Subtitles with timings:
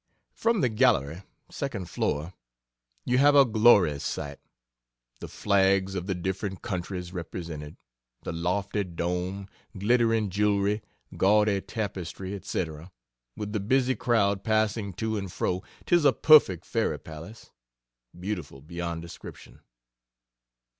[0.33, 1.21] From the gallery
[1.51, 2.33] (second floor)
[3.05, 4.39] you have a glorious sight
[5.19, 7.77] the flags of the different countries represented,
[8.23, 10.81] the lofty dome, glittering jewelry,
[11.15, 12.65] gaudy tapestry, &c.,
[13.37, 17.51] with the busy crowd passing to and fro tis a perfect fairy palace
[18.19, 19.59] beautiful beyond description.